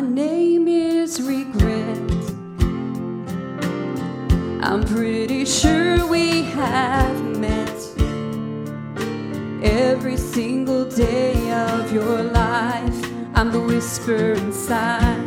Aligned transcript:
name 0.00 0.68
is 0.68 1.20
regret. 1.22 1.98
I'm 4.62 4.84
pretty 4.84 5.44
sure 5.44 6.06
we 6.06 6.42
have 6.42 7.36
met 7.38 7.78
every 9.62 10.16
single 10.16 10.84
day 10.84 11.50
of 11.50 11.92
your 11.92 12.22
life. 12.22 13.00
I'm 13.34 13.50
the 13.50 13.60
whisper 13.60 14.32
inside 14.32 15.26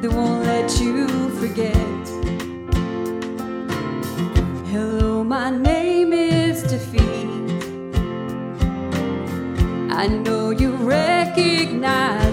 that 0.00 0.12
won't 0.12 0.44
let 0.44 0.80
you 0.80 1.06
forget. 1.40 2.06
Hello, 4.70 5.24
my 5.24 5.50
name 5.50 6.12
is 6.12 6.62
Defeat. 6.62 7.02
I 9.90 10.06
know 10.06 10.50
you 10.50 10.72
recognize. 10.76 12.27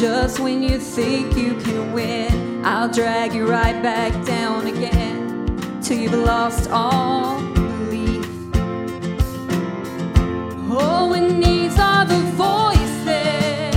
Just 0.00 0.40
when 0.40 0.62
you 0.62 0.78
think 0.78 1.36
you 1.36 1.54
can 1.56 1.92
win, 1.92 2.64
I'll 2.64 2.88
drag 2.90 3.34
you 3.34 3.46
right 3.46 3.82
back 3.82 4.14
down 4.24 4.66
again 4.66 5.82
till 5.82 5.98
you've 5.98 6.14
lost 6.14 6.70
all 6.70 7.38
belief. 7.52 8.24
Oh, 10.72 11.12
it 11.14 11.34
needs 11.34 11.78
are 11.78 12.06
the 12.06 12.16
voices. 12.32 13.76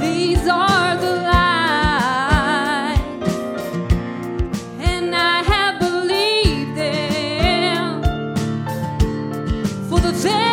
These 0.00 0.48
are 0.48 0.96
the 0.96 1.12
lies, 1.30 2.98
and 4.80 5.14
I 5.14 5.44
have 5.44 5.78
believed 5.78 6.76
them 6.76 8.02
for 9.88 10.00
the. 10.00 10.47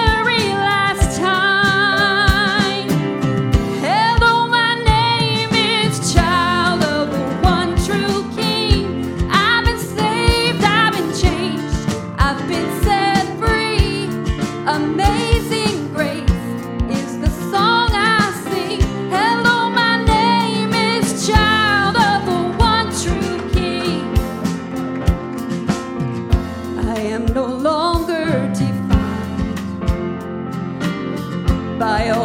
봐요. 31.85 32.24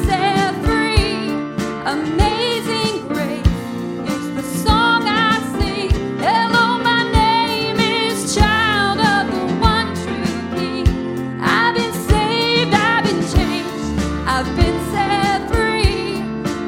I've 14.33 14.55
been 14.55 14.79
set 14.91 15.49
free. 15.51 16.15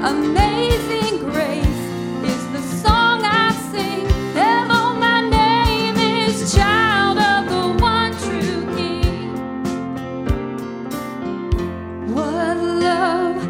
Amazing 0.04 1.20
grace 1.20 1.84
is 2.30 2.42
the 2.52 2.62
song 2.84 3.22
I 3.24 3.54
sing. 3.72 4.06
Hello, 4.34 4.94
my 4.94 5.22
name 5.22 5.96
is 5.96 6.54
Child 6.54 7.20
of 7.20 7.50
the 7.54 7.66
One 7.82 8.12
True 8.26 8.66
King. 8.76 9.34
What 12.14 12.58
love 12.58 13.42